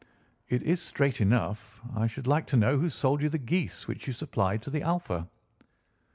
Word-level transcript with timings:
"It 0.49 0.63
is 0.63 0.81
straight 0.81 1.21
enough. 1.21 1.79
I 1.95 2.07
should 2.07 2.25
like 2.25 2.47
to 2.47 2.57
know 2.57 2.79
who 2.79 2.89
sold 2.89 3.21
you 3.21 3.29
the 3.29 3.37
geese 3.37 3.87
which 3.87 4.07
you 4.07 4.13
supplied 4.13 4.63
to 4.63 4.71
the 4.71 4.81
Alpha." 4.81 5.27